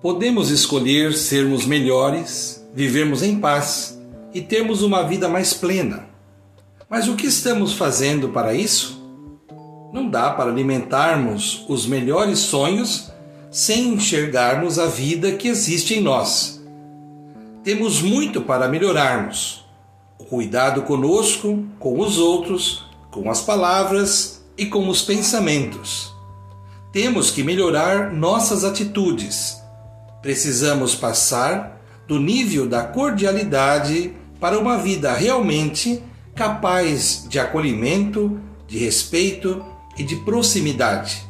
Podemos 0.00 0.50
escolher 0.50 1.12
sermos 1.12 1.66
melhores, 1.66 2.66
vivermos 2.74 3.22
em 3.22 3.38
paz 3.38 4.00
e 4.32 4.40
termos 4.40 4.82
uma 4.82 5.02
vida 5.02 5.28
mais 5.28 5.52
plena. 5.52 6.08
Mas 6.88 7.06
o 7.06 7.14
que 7.14 7.26
estamos 7.26 7.74
fazendo 7.74 8.30
para 8.30 8.54
isso? 8.54 9.00
Não 9.92 10.08
dá 10.08 10.30
para 10.30 10.50
alimentarmos 10.50 11.64
os 11.68 11.86
melhores 11.86 12.38
sonhos 12.38 13.12
sem 13.50 13.94
enxergarmos 13.94 14.78
a 14.78 14.86
vida 14.86 15.32
que 15.32 15.48
existe 15.48 15.94
em 15.94 16.00
nós. 16.00 16.64
Temos 17.62 18.00
muito 18.00 18.40
para 18.40 18.68
melhorarmos. 18.68 19.66
O 20.18 20.24
cuidado 20.24 20.82
conosco, 20.82 21.62
com 21.78 22.00
os 22.00 22.18
outros, 22.18 22.89
com 23.10 23.30
as 23.30 23.40
palavras 23.40 24.40
e 24.56 24.66
com 24.66 24.88
os 24.88 25.02
pensamentos. 25.02 26.12
Temos 26.92 27.30
que 27.30 27.42
melhorar 27.42 28.12
nossas 28.12 28.64
atitudes. 28.64 29.56
Precisamos 30.22 30.94
passar 30.94 31.80
do 32.06 32.18
nível 32.18 32.68
da 32.68 32.82
cordialidade 32.82 34.12
para 34.40 34.58
uma 34.58 34.76
vida 34.76 35.12
realmente 35.12 36.02
capaz 36.34 37.26
de 37.28 37.38
acolhimento, 37.38 38.40
de 38.66 38.78
respeito 38.78 39.64
e 39.96 40.02
de 40.02 40.16
proximidade. 40.16 41.24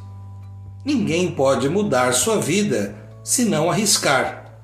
Ninguém 0.84 1.30
pode 1.32 1.68
mudar 1.68 2.12
sua 2.14 2.38
vida 2.40 2.96
se 3.22 3.44
não 3.44 3.70
arriscar. 3.70 4.54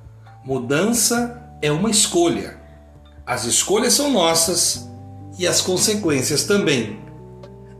Mudança 0.44 1.42
é 1.60 1.70
uma 1.70 1.90
escolha. 1.90 2.58
As 3.26 3.44
escolhas 3.44 3.92
são 3.92 4.10
nossas 4.10 4.88
e 5.38 5.46
as 5.46 5.60
consequências 5.60 6.44
também. 6.44 7.05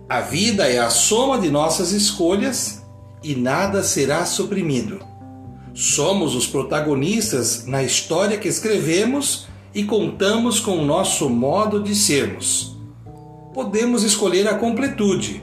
A 0.09 0.21
vida 0.21 0.69
é 0.69 0.79
a 0.79 0.89
soma 0.89 1.37
de 1.37 1.51
nossas 1.51 1.91
escolhas 1.91 2.81
e 3.25 3.35
nada 3.35 3.83
será 3.83 4.25
suprimido. 4.25 5.01
Somos 5.75 6.37
os 6.37 6.47
protagonistas 6.47 7.67
na 7.67 7.83
história 7.83 8.39
que 8.39 8.47
escrevemos 8.47 9.49
e 9.75 9.83
contamos 9.83 10.61
com 10.61 10.79
o 10.79 10.87
nosso 10.87 11.29
modo 11.29 11.83
de 11.83 11.93
sermos. 11.97 12.77
Podemos 13.53 14.05
escolher 14.05 14.47
a 14.47 14.55
completude, 14.55 15.43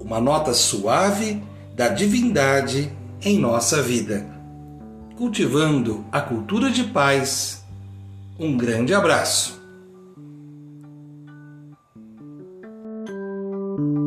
uma 0.00 0.20
nota 0.20 0.52
suave 0.52 1.40
da 1.76 1.86
divindade 1.86 2.90
em 3.22 3.38
nossa 3.38 3.80
vida. 3.80 4.26
Cultivando 5.16 6.04
a 6.10 6.20
cultura 6.20 6.68
de 6.68 6.82
paz. 6.82 7.64
Um 8.40 8.56
grande 8.56 8.92
abraço. 8.92 9.63
Thank 13.76 13.96
you. 13.96 14.03